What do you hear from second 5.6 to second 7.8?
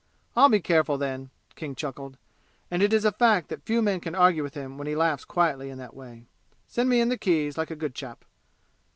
in that way. "Send me in the keys, like a